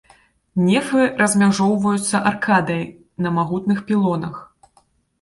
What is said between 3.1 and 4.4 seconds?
на магутных пілонах.